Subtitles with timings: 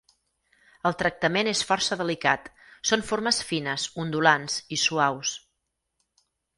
[0.89, 2.49] El tractament és força delicat,
[2.93, 5.41] són formes fines, ondulants i suaus.